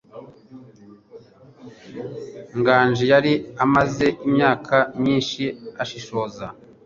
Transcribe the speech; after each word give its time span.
Nganji 2.59 3.03
yari 3.13 3.33
amaze 3.63 4.05
imyaka 4.27 4.77
myinshi 4.99 5.43
ashishoza. 5.83 6.45